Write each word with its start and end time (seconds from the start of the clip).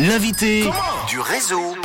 L'invité 0.00 0.64
du 1.08 1.20
réseau. 1.20 1.76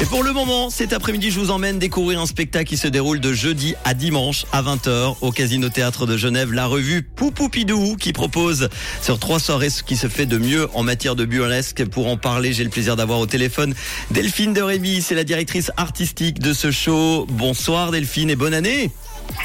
Et 0.00 0.06
pour 0.06 0.22
le 0.22 0.32
moment, 0.32 0.70
cet 0.70 0.94
après-midi, 0.94 1.30
je 1.30 1.38
vous 1.38 1.50
emmène 1.50 1.78
découvrir 1.78 2.22
un 2.22 2.24
spectacle 2.24 2.70
qui 2.70 2.78
se 2.78 2.88
déroule 2.88 3.20
de 3.20 3.34
jeudi 3.34 3.74
à 3.84 3.92
dimanche 3.92 4.46
à 4.50 4.62
20h 4.62 5.16
au 5.20 5.30
Casino 5.30 5.68
Théâtre 5.68 6.06
de 6.06 6.16
Genève, 6.16 6.54
la 6.54 6.64
revue 6.64 7.02
Poupoupidou 7.02 7.96
qui 7.96 8.14
propose 8.14 8.70
sur 9.02 9.18
trois 9.18 9.38
soirées 9.38 9.68
ce 9.68 9.82
qui 9.82 9.94
se 9.94 10.08
fait 10.08 10.24
de 10.24 10.38
mieux 10.38 10.70
en 10.72 10.84
matière 10.84 11.16
de 11.16 11.26
burlesque. 11.26 11.84
Pour 11.84 12.06
en 12.06 12.16
parler, 12.16 12.54
j'ai 12.54 12.64
le 12.64 12.70
plaisir 12.70 12.96
d'avoir 12.96 13.18
au 13.18 13.26
téléphone 13.26 13.74
Delphine 14.10 14.54
de 14.54 14.62
Rémy, 14.62 15.02
c'est 15.02 15.14
la 15.14 15.24
directrice 15.24 15.70
artistique 15.76 16.38
de 16.38 16.54
ce 16.54 16.70
show. 16.70 17.26
Bonsoir 17.28 17.90
Delphine 17.90 18.30
et 18.30 18.36
bonne 18.36 18.54
année. 18.54 18.90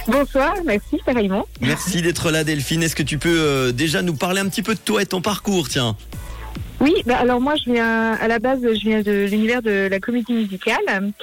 Bonsoir, 0.07 0.53
merci 0.65 1.01
pareillement. 1.05 1.45
Merci 1.59 2.01
d'être 2.01 2.31
là 2.31 2.45
Delphine. 2.45 2.81
Est-ce 2.81 2.95
que 2.95 3.03
tu 3.03 3.17
peux 3.17 3.41
euh, 3.41 3.71
déjà 3.73 4.01
nous 4.01 4.15
parler 4.15 4.39
un 4.39 4.47
petit 4.47 4.63
peu 4.63 4.73
de 4.73 4.79
toi 4.79 5.01
et 5.01 5.05
ton 5.05 5.19
parcours, 5.19 5.67
tiens? 5.67 5.97
Oui, 6.81 6.93
bah 7.05 7.17
alors 7.17 7.39
moi 7.39 7.55
je 7.55 7.71
viens 7.71 8.13
à 8.13 8.27
la 8.27 8.39
base 8.39 8.59
je 8.61 8.81
viens 8.81 9.01
de 9.01 9.27
l'univers 9.29 9.61
de 9.61 9.87
la 9.89 9.99
comédie 9.99 10.33
musicale. 10.33 11.13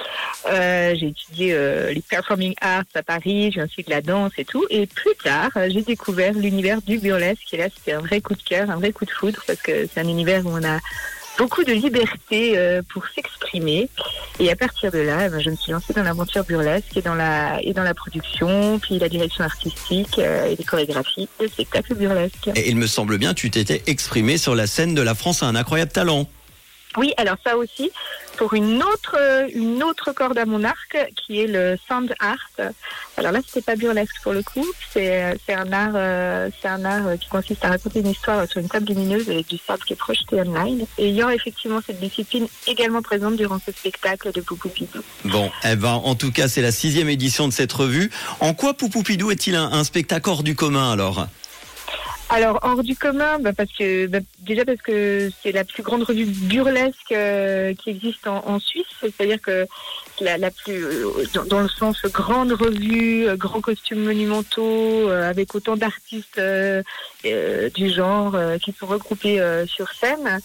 Euh, 0.49 0.95
j'ai 0.95 1.07
étudié 1.07 1.53
euh, 1.53 1.93
les 1.93 2.01
performing 2.01 2.55
arts 2.59 2.83
à 2.95 3.03
Paris, 3.03 3.51
j'ai 3.51 3.83
de 3.83 3.89
la 3.89 4.01
danse 4.01 4.31
et 4.37 4.45
tout. 4.45 4.65
Et 4.69 4.87
plus 4.87 5.15
tard, 5.23 5.51
euh, 5.55 5.69
j'ai 5.71 5.83
découvert 5.83 6.33
l'univers 6.33 6.81
du 6.81 6.97
burlesque 6.97 7.53
et 7.53 7.57
là 7.57 7.67
c'était 7.75 7.93
un 7.93 7.99
vrai 7.99 8.19
coup 8.19 8.33
de 8.33 8.41
cœur, 8.41 8.69
un 8.71 8.77
vrai 8.77 8.91
coup 8.91 9.05
de 9.05 9.11
foudre 9.11 9.41
parce 9.45 9.61
que 9.61 9.87
c'est 9.87 9.99
un 9.99 10.07
univers 10.07 10.45
où 10.45 10.49
on 10.49 10.63
a 10.63 10.79
beaucoup 11.37 11.63
de 11.63 11.73
liberté 11.73 12.57
euh, 12.57 12.81
pour 12.91 13.07
s'exprimer. 13.07 13.89
Et 14.39 14.51
à 14.51 14.55
partir 14.55 14.91
de 14.91 14.99
là, 14.99 15.25
eh 15.25 15.29
ben, 15.29 15.39
je 15.39 15.49
me 15.49 15.55
suis 15.55 15.71
lancée 15.71 15.93
dans 15.93 16.03
l'aventure 16.03 16.43
burlesque 16.43 16.97
et 16.97 17.01
dans 17.01 17.15
la 17.15 17.59
et 17.61 17.73
dans 17.73 17.83
la 17.83 17.93
production, 17.93 18.79
puis 18.79 18.97
la 18.99 19.09
direction 19.09 19.43
artistique 19.43 20.19
euh, 20.19 20.47
et 20.47 20.55
les 20.55 20.63
chorégraphies 20.63 21.29
de 21.39 21.47
spectacles 21.47 21.95
burlesques. 21.95 22.49
Et 22.55 22.69
il 22.69 22.75
me 22.75 22.87
semble 22.87 23.17
bien, 23.17 23.33
tu 23.33 23.51
t'étais 23.51 23.83
exprimée 23.87 24.37
sur 24.37 24.55
la 24.55 24.67
scène 24.67 24.95
de 24.95 25.01
la 25.01 25.15
France 25.15 25.43
à 25.43 25.47
un 25.47 25.55
incroyable 25.55 25.91
talent. 25.91 26.27
Oui, 26.97 27.13
alors 27.17 27.37
ça 27.43 27.57
aussi, 27.57 27.91
pour 28.37 28.53
une 28.53 28.83
autre, 28.83 29.15
euh, 29.19 29.47
une 29.53 29.83
autre 29.83 30.11
corde 30.11 30.37
à 30.37 30.45
mon 30.45 30.63
arc, 30.63 30.97
qui 31.15 31.41
est 31.41 31.47
le 31.47 31.77
sound 31.87 32.13
art. 32.19 32.51
Alors 33.17 33.31
là, 33.31 33.39
c'était 33.45 33.61
pas 33.61 33.75
burlesque 33.75 34.15
pour 34.21 34.33
le 34.33 34.43
coup. 34.43 34.65
C'est, 34.91 35.23
euh, 35.23 35.35
c'est 35.45 35.53
un 35.53 35.71
art, 35.71 35.93
euh, 35.95 36.49
c'est 36.61 36.67
un 36.67 36.83
art 36.85 37.17
qui 37.19 37.29
consiste 37.29 37.63
à 37.65 37.69
raconter 37.69 37.99
une 37.99 38.09
histoire 38.09 38.47
sur 38.47 38.61
une 38.61 38.69
table 38.69 38.87
lumineuse 38.87 39.29
avec 39.29 39.47
du 39.47 39.57
sable 39.57 39.83
qui 39.83 39.93
est 39.93 39.97
projeté 39.97 40.41
online. 40.41 40.85
Aura 41.23 41.35
effectivement 41.35 41.79
cette 41.85 41.99
discipline 41.99 42.47
également 42.67 43.01
présente 43.01 43.37
durant 43.37 43.59
ce 43.65 43.71
spectacle 43.71 44.31
de 44.31 44.41
Poupoupidou. 44.41 45.01
Bon, 45.25 45.49
eh 45.63 45.75
ben, 45.75 46.01
en 46.03 46.15
tout 46.15 46.31
cas, 46.31 46.47
c'est 46.47 46.61
la 46.61 46.71
sixième 46.71 47.07
édition 47.07 47.47
de 47.47 47.53
cette 47.53 47.71
revue. 47.71 48.11
En 48.39 48.53
quoi 48.53 48.73
Poupoupidou 48.73 49.31
est-il 49.31 49.55
un 49.55 49.83
spectacle 49.83 50.29
hors 50.29 50.43
du 50.43 50.55
commun 50.55 50.91
alors? 50.91 51.27
Alors 52.29 52.59
hors 52.63 52.83
du 52.83 52.95
commun, 52.95 53.39
bah, 53.39 53.51
parce 53.53 53.71
que 53.71 54.07
bah, 54.07 54.19
déjà 54.39 54.65
parce 54.65 54.81
que 54.81 55.29
c'est 55.41 55.51
la 55.51 55.63
plus 55.63 55.83
grande 55.83 56.03
revue 56.03 56.25
burlesque 56.25 57.11
euh, 57.11 57.73
qui 57.75 57.89
existe 57.91 58.27
en, 58.27 58.59
Suisse, 58.59 58.85
c'est-à-dire 59.01 59.41
que 59.41 59.67
la, 60.21 60.37
la 60.37 60.51
plus 60.51 60.83
euh, 60.83 61.25
dans, 61.47 61.61
le 61.61 61.67
sens 61.67 62.01
grande 62.05 62.51
revue, 62.53 63.27
euh, 63.27 63.35
grands 63.35 63.61
costumes 63.61 64.03
monumentaux, 64.03 65.09
euh, 65.09 65.29
avec 65.29 65.53
autant 65.53 65.75
d'artistes 65.75 66.39
euh, 66.39 66.81
du 67.75 67.89
genre 67.89 68.37
qui 68.61 68.73
sont 68.73 68.85
regroupés 68.85 69.41
sur 69.67 69.89
scène. 69.91 70.39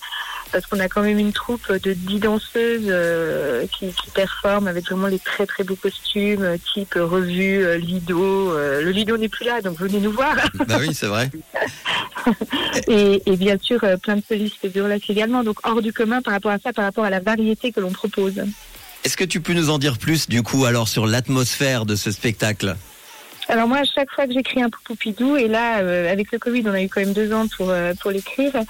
Parce 0.52 0.66
qu'on 0.66 0.80
a 0.80 0.88
quand 0.88 1.02
même 1.02 1.18
une 1.18 1.32
troupe 1.32 1.72
de 1.72 1.92
dix 1.92 2.18
danseuses 2.18 2.86
euh, 2.86 3.66
qui, 3.66 3.88
qui 3.88 4.10
performent 4.10 4.68
avec 4.68 4.86
vraiment 4.86 5.06
les 5.06 5.18
très 5.18 5.46
très 5.46 5.64
beaux 5.64 5.76
costumes, 5.76 6.42
euh, 6.42 6.56
type 6.72 6.94
revue, 6.96 7.64
euh, 7.64 7.76
Lido. 7.76 8.52
Le 8.56 8.90
Lido 8.90 9.16
n'est 9.16 9.28
plus 9.28 9.44
là, 9.44 9.60
donc 9.60 9.78
venez 9.78 10.00
nous 10.00 10.12
voir. 10.12 10.36
Bah 10.68 10.76
oui, 10.80 10.92
c'est 10.92 11.06
vrai. 11.06 11.30
et, 12.88 13.22
et 13.24 13.36
bien 13.36 13.56
sûr 13.60 13.80
plein 14.02 14.16
de 14.16 14.22
solistes 14.26 14.66
burlesques 14.72 15.08
également, 15.08 15.44
donc 15.44 15.58
hors 15.66 15.80
du 15.80 15.92
commun 15.92 16.20
par 16.20 16.34
rapport 16.34 16.50
à 16.50 16.58
ça, 16.58 16.72
par 16.72 16.84
rapport 16.84 17.04
à 17.04 17.10
la 17.10 17.20
variété 17.20 17.72
que 17.72 17.80
l'on 17.80 17.92
propose. 17.92 18.42
Est-ce 19.04 19.16
que 19.16 19.24
tu 19.24 19.40
peux 19.40 19.54
nous 19.54 19.70
en 19.70 19.78
dire 19.78 19.98
plus 19.98 20.28
du 20.28 20.42
coup 20.42 20.64
alors 20.64 20.88
sur 20.88 21.06
l'atmosphère 21.06 21.86
de 21.86 21.94
ce 21.94 22.10
spectacle? 22.10 22.76
Alors 23.48 23.66
moi, 23.66 23.78
à 23.78 23.84
chaque 23.84 24.10
fois 24.10 24.26
que 24.26 24.34
j'écris 24.34 24.62
un 24.62 24.68
Poupoupidou, 24.68 25.36
et 25.36 25.48
là, 25.48 25.78
euh, 25.78 26.12
avec 26.12 26.30
le 26.32 26.38
Covid, 26.38 26.64
on 26.66 26.74
a 26.74 26.82
eu 26.82 26.88
quand 26.88 27.00
même 27.00 27.14
deux 27.14 27.32
ans 27.32 27.46
pour, 27.48 27.70
euh, 27.70 27.94
pour 27.94 28.10
l'écrire, 28.10 28.54
euh, 28.54 28.62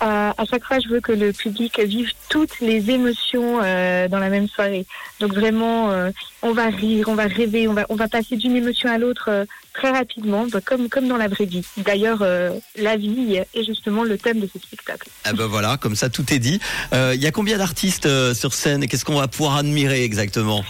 à 0.00 0.44
chaque 0.50 0.62
fois, 0.62 0.78
je 0.78 0.88
veux 0.88 1.00
que 1.00 1.12
le 1.12 1.32
public 1.32 1.80
vive 1.80 2.10
toutes 2.28 2.60
les 2.60 2.90
émotions 2.90 3.56
dans 3.56 4.18
la 4.18 4.28
même 4.28 4.46
soirée. 4.46 4.84
Donc 5.20 5.32
vraiment, 5.32 5.90
on 6.42 6.52
va 6.52 6.66
rire, 6.66 7.08
on 7.08 7.14
va 7.14 7.24
rêver, 7.24 7.66
on 7.66 7.72
va, 7.72 7.86
on 7.88 7.96
va 7.96 8.08
passer 8.08 8.36
d'une 8.36 8.56
émotion 8.56 8.90
à 8.90 8.98
l'autre 8.98 9.46
très 9.72 9.90
rapidement, 9.90 10.46
bah, 10.46 10.60
comme, 10.62 10.88
comme 10.88 11.08
dans 11.08 11.16
la 11.16 11.28
vraie 11.28 11.46
vie. 11.46 11.64
D'ailleurs, 11.78 12.24
la 12.76 12.96
vie 12.96 13.40
est 13.54 13.64
justement 13.64 14.04
le 14.04 14.18
thème 14.18 14.40
de 14.40 14.48
ce 14.52 14.58
spectacle. 14.58 15.08
Ah 15.24 15.32
ben 15.32 15.46
voilà, 15.46 15.78
comme 15.78 15.96
ça 15.96 16.10
tout 16.10 16.30
est 16.32 16.38
dit. 16.38 16.60
Il 16.92 17.20
y 17.20 17.26
a 17.26 17.30
combien 17.30 17.56
d'artistes 17.56 18.08
sur 18.34 18.52
scène? 18.52 18.82
Et 18.82 18.88
qu'est-ce 18.88 19.06
qu'on 19.06 19.18
va 19.18 19.28
pouvoir 19.28 19.56
admirer 19.56 20.04
exactement? 20.04 20.62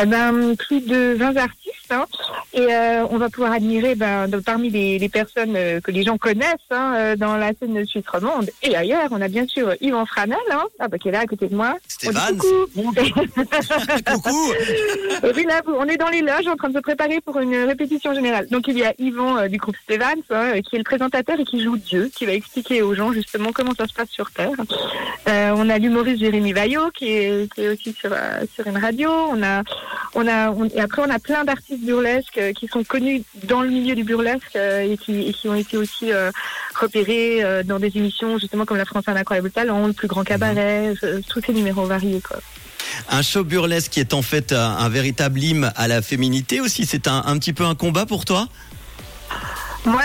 Eh 0.00 0.06
ben, 0.06 0.54
plus 0.56 0.80
de 0.82 1.16
20 1.18 1.36
artistes. 1.36 1.65
Hein. 1.90 2.06
et 2.52 2.66
euh, 2.72 3.04
on 3.10 3.18
va 3.18 3.28
pouvoir 3.28 3.52
admirer 3.52 3.94
ben, 3.94 4.28
de- 4.28 4.38
parmi 4.38 4.70
les, 4.70 4.98
les 4.98 5.08
personnes 5.08 5.54
euh, 5.56 5.80
que 5.80 5.90
les 5.90 6.02
gens 6.02 6.16
connaissent 6.18 6.54
hein, 6.70 6.94
euh, 6.96 7.16
dans 7.16 7.36
la 7.36 7.52
scène 7.54 7.84
suisse 7.86 8.04
romande 8.12 8.50
et 8.62 8.74
ailleurs. 8.76 9.08
On 9.10 9.20
a 9.20 9.28
bien 9.28 9.46
sûr 9.46 9.74
Yvan 9.80 10.06
Franel, 10.06 10.38
hein, 10.50 10.64
ah, 10.78 10.88
bah, 10.88 10.98
qui 10.98 11.08
est 11.08 11.12
là 11.12 11.20
à 11.20 11.26
côté 11.26 11.48
de 11.48 11.54
moi. 11.54 11.76
Stéphane. 11.88 12.36
Coucou. 12.38 12.92
Coucou 14.06 14.52
là, 15.46 15.62
on 15.78 15.84
est 15.86 15.96
dans 15.96 16.08
les 16.08 16.22
loges 16.22 16.46
en 16.48 16.56
train 16.56 16.68
de 16.68 16.74
se 16.74 16.80
préparer 16.80 17.20
pour 17.20 17.38
une 17.38 17.54
répétition 17.64 18.12
générale. 18.14 18.46
Donc 18.50 18.66
il 18.68 18.76
y 18.78 18.84
a 18.84 18.92
Yvan 18.98 19.46
du 19.48 19.56
groupe 19.58 19.76
hein, 19.90 20.60
qui 20.62 20.74
est 20.74 20.78
le 20.78 20.84
présentateur 20.84 21.38
et 21.38 21.44
qui 21.44 21.62
joue 21.62 21.76
Dieu, 21.76 22.10
qui 22.14 22.26
va 22.26 22.32
expliquer 22.32 22.82
aux 22.82 22.94
gens 22.94 23.12
justement 23.12 23.52
comment 23.52 23.74
ça 23.74 23.86
se 23.86 23.92
passe 23.94 24.10
sur 24.10 24.30
Terre. 24.30 24.50
Euh, 25.28 25.52
on 25.56 25.68
a 25.70 25.78
l'humoriste 25.78 26.20
Jérémy 26.20 26.52
Vaillot 26.52 26.90
qui 26.90 27.08
est, 27.12 27.52
qui 27.52 27.62
est 27.62 27.68
aussi 27.68 27.92
sur, 27.92 28.10
euh, 28.12 28.40
sur 28.54 28.66
une 28.66 28.78
radio. 28.78 29.08
On 29.30 29.42
a, 29.42 29.62
on 30.14 30.26
a, 30.26 30.50
on- 30.50 30.64
et 30.66 30.80
après 30.80 31.02
on 31.06 31.10
a 31.10 31.18
plein 31.18 31.44
d'artistes 31.44 31.75
burlesques 31.84 32.38
euh, 32.38 32.52
qui 32.52 32.66
sont 32.68 32.84
connus 32.84 33.22
dans 33.44 33.62
le 33.62 33.68
milieu 33.70 33.94
du 33.94 34.04
burlesque 34.04 34.56
euh, 34.56 34.80
et, 34.80 34.96
qui, 34.96 35.28
et 35.28 35.32
qui 35.32 35.48
ont 35.48 35.54
été 35.54 35.76
aussi 35.76 36.12
euh, 36.12 36.30
repérés 36.74 37.42
dans 37.64 37.78
des 37.78 37.96
émissions 37.96 38.38
justement 38.38 38.64
comme 38.64 38.76
La 38.76 38.84
France 38.84 39.04
a 39.06 39.12
un 39.12 39.16
incroyable 39.16 39.50
talent, 39.50 39.86
Le 39.86 39.92
plus 39.92 40.08
grand 40.08 40.24
cabaret, 40.24 40.94
euh, 41.02 41.20
tous 41.28 41.40
ces 41.44 41.52
numéros 41.52 41.86
variés 41.86 42.20
quoi. 42.20 42.38
Un 43.10 43.22
show 43.22 43.44
burlesque 43.44 43.92
qui 43.92 44.00
est 44.00 44.14
en 44.14 44.22
fait 44.22 44.52
un, 44.52 44.76
un 44.78 44.88
véritable 44.88 45.40
hymne 45.40 45.72
à 45.76 45.88
la 45.88 46.02
féminité 46.02 46.60
aussi. 46.60 46.86
C'est 46.86 47.08
un, 47.08 47.22
un 47.26 47.38
petit 47.38 47.52
peu 47.52 47.64
un 47.64 47.74
combat 47.74 48.06
pour 48.06 48.24
toi? 48.24 48.48
Moi, 49.86 50.02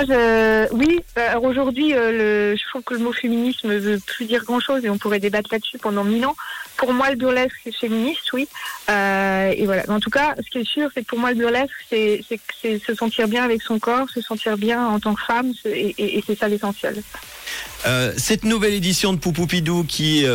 oui. 0.73 0.99
euh, 1.17 1.39
aujourd'hui, 1.41 1.95
euh, 1.95 2.55
je 2.55 2.69
trouve 2.69 2.83
que 2.83 2.93
le 2.93 2.99
mot 2.99 3.11
féminisme 3.11 3.75
veut 3.75 3.99
plus 4.05 4.25
dire 4.25 4.43
grand-chose 4.43 4.85
et 4.85 4.89
on 4.91 4.99
pourrait 4.99 5.19
débattre 5.19 5.49
là-dessus 5.51 5.79
pendant 5.79 6.03
mille 6.03 6.23
ans. 6.25 6.35
Pour 6.77 6.93
moi, 6.93 7.09
le 7.09 7.15
burlesque 7.15 7.55
c'est 7.63 7.75
féministe, 7.75 8.31
oui. 8.33 8.47
Euh, 8.91 9.51
et 9.55 9.65
voilà. 9.65 9.83
En 9.89 9.99
tout 9.99 10.11
cas, 10.11 10.35
ce 10.37 10.49
qui 10.51 10.59
est 10.59 10.69
sûr, 10.69 10.89
c'est 10.93 11.01
que 11.01 11.07
pour 11.07 11.17
moi, 11.17 11.31
le 11.31 11.37
burlesque, 11.37 11.73
c'est, 11.89 12.21
se 12.61 12.93
sentir 12.93 13.27
bien 13.27 13.43
avec 13.43 13.63
son 13.63 13.79
corps, 13.79 14.07
se 14.13 14.21
sentir 14.21 14.55
bien 14.55 14.85
en 14.85 14.99
tant 14.99 15.15
que 15.15 15.23
femme, 15.23 15.51
et, 15.65 16.23
c'est 16.27 16.37
ça 16.37 16.47
l'essentiel. 16.47 17.01
Cette 18.17 18.43
nouvelle 18.43 18.75
édition 18.75 19.13
de 19.13 19.17
Poupoupidou 19.17 19.83
qui 19.83 20.25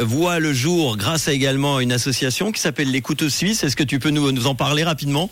voit 0.00 0.40
le 0.40 0.52
jour 0.52 0.96
grâce 0.96 1.28
à 1.28 1.32
également 1.32 1.78
une 1.78 1.92
association 1.92 2.50
qui 2.50 2.60
s'appelle 2.60 2.90
les 2.90 3.02
Couteaux 3.02 3.28
Suisses. 3.30 3.62
Est-ce 3.62 3.76
que 3.76 3.84
tu 3.84 4.00
peux 4.00 4.10
nous 4.10 4.46
en 4.46 4.56
parler 4.56 4.82
rapidement? 4.82 5.30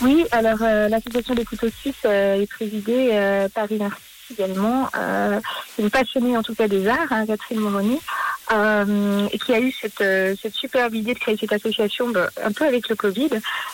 Oui, 0.00 0.24
alors 0.32 0.58
euh, 0.62 0.88
l'association 0.88 1.34
des 1.34 1.44
couteaux 1.44 1.68
suisses 1.70 1.94
euh, 2.04 2.40
est 2.40 2.46
présidée 2.50 3.10
euh, 3.12 3.48
par 3.48 3.70
une 3.70 3.82
artiste 3.82 4.02
également, 4.30 4.88
euh, 4.96 5.38
une 5.78 5.90
passionnée 5.90 6.36
en 6.36 6.42
tout 6.42 6.54
cas 6.54 6.66
des 6.66 6.88
arts, 6.88 6.98
hein, 7.10 7.26
Catherine 7.26 7.60
Moroni, 7.60 7.98
euh, 8.52 9.28
qui 9.44 9.52
a 9.52 9.60
eu 9.60 9.70
cette, 9.70 10.00
euh, 10.00 10.34
cette 10.40 10.54
superbe 10.54 10.94
idée 10.94 11.12
de 11.14 11.18
créer 11.18 11.36
cette 11.36 11.52
association 11.52 12.08
bah, 12.08 12.28
un 12.42 12.50
peu 12.50 12.64
avec 12.64 12.88
le 12.88 12.96
Covid. 12.96 13.28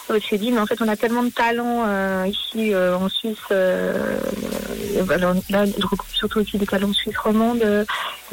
On 0.08 0.20
s'est 0.20 0.38
dit, 0.38 0.50
mais 0.50 0.60
en 0.60 0.66
fait, 0.66 0.82
on 0.82 0.88
a 0.88 0.96
tellement 0.96 1.22
de 1.22 1.30
talents 1.30 2.24
ici 2.24 2.74
en 2.74 3.08
Suisse, 3.08 3.38
alors, 3.50 5.34
là, 5.50 5.64
je 5.66 5.86
regroupe 5.86 6.02
surtout 6.12 6.40
aussi 6.40 6.58
des 6.58 6.66
talents 6.66 6.92
suisses 6.92 7.16
romandes, 7.16 7.64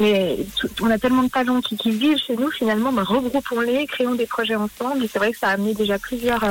mais 0.00 0.38
tout- 0.58 0.68
on 0.82 0.90
a 0.90 0.98
tellement 0.98 1.22
de 1.22 1.30
talents 1.30 1.60
qui, 1.60 1.76
qui 1.76 1.90
vivent 1.92 2.18
chez 2.18 2.34
nous, 2.36 2.50
finalement, 2.50 2.92
bah, 2.92 3.04
regroupons-les, 3.04 3.86
créons 3.86 4.16
des 4.16 4.26
projets 4.26 4.56
ensemble, 4.56 5.04
et 5.04 5.08
c'est 5.08 5.20
vrai 5.20 5.32
que 5.32 5.38
ça 5.38 5.48
a 5.48 5.52
amené 5.52 5.72
déjà 5.72 5.98
plusieurs... 6.00 6.44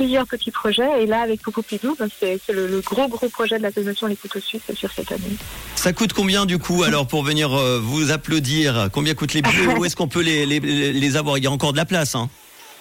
plusieurs 0.00 0.26
petits 0.26 0.50
projets 0.50 1.02
et 1.02 1.06
là 1.06 1.20
avec 1.20 1.42
Popo 1.42 1.60
Pidou 1.60 1.94
ben, 1.98 2.08
c'est 2.18 2.40
c'est 2.46 2.54
le, 2.54 2.66
le 2.66 2.80
gros 2.80 3.06
gros 3.06 3.28
projet 3.28 3.58
de 3.58 3.62
l'association 3.62 4.06
Les 4.06 4.16
Couteaux 4.16 4.40
Suisses 4.40 4.62
sur 4.74 4.90
cette 4.90 5.12
année. 5.12 5.36
Ça 5.74 5.92
coûte 5.92 6.14
combien 6.14 6.46
du 6.46 6.58
coup 6.58 6.84
alors 6.84 7.06
pour 7.06 7.22
venir 7.22 7.52
euh, 7.52 7.78
vous 7.82 8.10
applaudir? 8.10 8.88
Combien 8.94 9.12
coûtent 9.14 9.34
les 9.34 9.42
billets? 9.42 9.66
Où 9.78 9.84
est-ce 9.84 9.96
qu'on 9.96 10.08
peut 10.08 10.22
les, 10.22 10.46
les, 10.46 10.58
les 10.60 11.16
avoir? 11.18 11.36
Il 11.36 11.44
y 11.44 11.46
a 11.46 11.50
encore 11.50 11.72
de 11.72 11.76
la 11.76 11.84
place. 11.84 12.14
Hein 12.14 12.30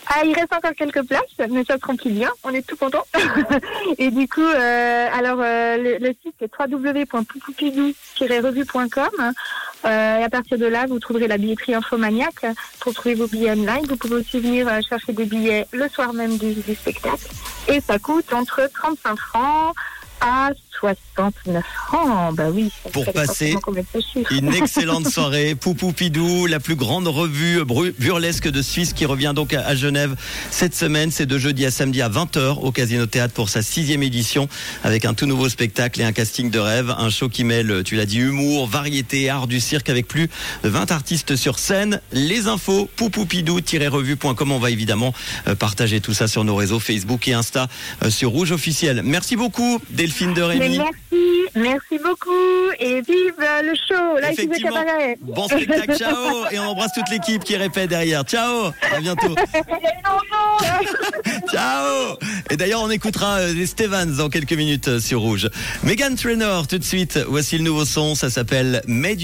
Ah, 0.08 0.22
il 0.24 0.34
reste 0.34 0.54
encore 0.54 0.72
quelques 0.78 1.04
places, 1.06 1.24
mais 1.50 1.66
ça 1.66 1.78
se 1.78 1.86
remplit 1.86 2.12
bien. 2.12 2.30
On 2.46 2.54
est 2.54 2.66
tout 2.66 2.78
contents. 2.78 3.06
et 3.98 4.12
du 4.12 4.30
coup, 4.30 4.40
euh, 4.42 5.08
alors 5.14 5.40
euh, 5.42 5.76
le, 5.76 5.98
le 5.98 6.16
site 6.24 6.36
c'est 6.40 6.50
www.poupoupidou-revue.com. 6.58 9.34
Euh, 9.86 10.20
et 10.20 10.24
à 10.24 10.30
partir 10.30 10.58
de 10.58 10.66
là, 10.66 10.86
vous 10.88 11.00
trouverez 11.00 11.28
la 11.28 11.38
billetterie 11.38 11.74
Infomaniac 11.74 12.46
pour 12.80 12.94
trouver 12.94 13.16
vos 13.16 13.28
billets 13.28 13.52
online. 13.52 13.86
Vous 13.88 13.96
pouvez 13.96 14.16
aussi 14.16 14.40
venir 14.40 14.68
euh, 14.68 14.80
chercher 14.88 15.14
des 15.14 15.26
billets 15.26 15.68
le 15.72 15.88
soir 15.88 16.14
même 16.14 16.38
du, 16.38 16.54
du 16.54 16.76
spectacle. 16.76 17.28
Et 17.68 17.80
ça 17.80 18.00
coûte 18.00 18.34
entre 18.34 18.70
35 18.74 19.18
francs 19.18 19.76
à 20.22 20.50
69 20.80 21.64
francs. 21.88 22.36
Bah 22.36 22.50
oui. 22.52 22.72
Pour 22.92 23.12
passer. 23.12 23.56
Une 24.32 24.54
excellente 24.54 25.08
soirée. 25.08 25.56
Poupou 25.56 25.92
Pidou, 25.92 26.46
la 26.46 26.60
plus 26.60 26.76
grande 26.76 27.08
revue 27.08 27.64
burlesque 28.00 28.48
de 28.48 28.62
Suisse 28.62 28.94
qui 28.94 29.06
revient 29.06 29.34
donc 29.36 29.54
à 29.54 29.76
Genève 29.76 30.16
cette 30.52 30.76
semaine. 30.76 31.12
C'est 31.12 31.26
de 31.26 31.38
jeudi 31.38 31.66
à 31.66 31.72
samedi 31.72 32.02
à 32.02 32.10
20h 32.10 32.60
au 32.60 32.72
Casino 32.72 33.06
Théâtre 33.06 33.34
pour 33.34 33.50
sa 33.50 33.62
sixième 33.62 34.04
édition 34.04 34.48
avec 34.84 35.06
un 35.06 35.14
tout 35.14 35.26
nouveau 35.26 35.50
spectacle 35.50 36.02
et 36.02 36.04
un 36.04 36.12
casting 36.12 36.50
de 36.50 36.60
rêve. 36.60 36.94
Un 36.98 37.10
show 37.10 37.30
qui 37.30 37.44
mêle, 37.44 37.84
tu 37.84 37.96
l'as 37.96 38.06
dit, 38.06 38.20
humour, 38.20 38.68
variété, 38.68 39.30
art 39.30 39.48
du 39.48 39.60
cirque 39.60 39.90
avec 39.90 40.08
plus 40.08 40.30
de 40.64 40.70
20 40.70 40.92
artistes 40.92 41.36
sur 41.36 41.60
scène. 41.60 42.02
Les 42.12 42.48
infos, 42.48 42.90
poupoupidou-revue.com. 42.96 44.52
On 44.52 44.60
va 44.60 44.72
évidemment 44.72 45.14
euh, 45.48 45.56
partager 45.56 46.02
tout 46.02 46.14
ça 46.14 46.28
sur 46.28 46.44
nos 46.44 46.56
réseaux 46.56 46.80
Facebook 46.80 47.28
et 47.28 47.34
Insta 47.34 47.68
euh, 48.04 48.10
sur 48.10 48.30
Rouge 48.30 48.52
officiel. 48.52 49.02
Merci 49.04 49.36
beaucoup 49.36 49.82
Delphine 49.90 50.34
de 50.34 50.44
Mais 50.58 50.69
Merci, 50.78 51.48
merci 51.56 51.98
beaucoup 52.04 52.72
et 52.80 53.02
vive 53.02 53.34
le 53.64 53.74
show, 53.76 54.18
de 54.18 54.62
cabaret. 54.62 55.18
Bon 55.22 55.48
spectacle, 55.48 55.98
ciao 55.98 56.46
Et 56.52 56.60
on 56.60 56.64
embrasse 56.64 56.94
toute 56.94 57.10
l'équipe 57.10 57.44
qui 57.44 57.56
répète 57.56 57.90
derrière. 57.90 58.24
Ciao 58.24 58.72
À 58.94 59.00
bientôt 59.00 59.36
Ciao 61.52 62.18
Et 62.50 62.58
d'ailleurs, 62.58 62.82
on 62.82 62.90
écoutera 62.90 63.40
euh, 63.40 63.54
les 63.54 63.66
Stevens 63.66 64.18
dans 64.18 64.30
quelques 64.30 64.54
minutes 64.54 64.88
euh, 64.88 65.00
sur 65.00 65.22
Rouge. 65.22 65.50
Megan 65.84 66.16
Trainor, 66.16 66.68
tout 66.68 66.78
de 66.78 66.84
suite, 66.84 67.20
voici 67.28 67.58
le 67.58 67.64
nouveau 67.64 67.86
son, 67.86 68.16
ça 68.16 68.30
s'appelle 68.30 68.82
Look 68.88 69.20